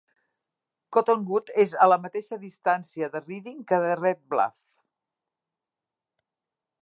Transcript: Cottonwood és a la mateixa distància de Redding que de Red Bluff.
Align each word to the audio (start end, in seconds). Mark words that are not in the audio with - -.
Cottonwood 0.95 1.51
és 1.63 1.75
a 1.85 1.87
la 1.91 1.97
mateixa 2.05 2.39
distància 2.45 3.11
de 3.17 3.21
Redding 3.25 3.61
que 3.73 3.79
de 3.85 3.91
Red 4.01 4.23
Bluff. 4.35 4.59